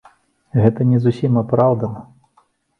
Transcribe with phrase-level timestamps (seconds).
[0.61, 2.05] Гэта не зусім апраўдана.